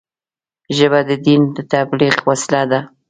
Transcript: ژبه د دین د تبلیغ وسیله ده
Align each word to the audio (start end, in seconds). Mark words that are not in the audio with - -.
ژبه 0.77 0.99
د 1.09 1.11
دین 1.25 1.41
د 1.55 1.57
تبلیغ 1.73 2.15
وسیله 2.29 2.61
ده 2.71 2.79